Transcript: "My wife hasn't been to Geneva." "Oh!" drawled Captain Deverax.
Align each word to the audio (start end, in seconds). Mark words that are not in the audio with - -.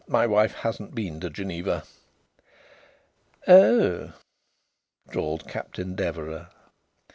"My 0.07 0.25
wife 0.25 0.53
hasn't 0.53 0.95
been 0.95 1.19
to 1.19 1.29
Geneva." 1.29 1.83
"Oh!" 3.47 4.13
drawled 5.07 5.47
Captain 5.47 5.95
Deverax. 5.95 6.51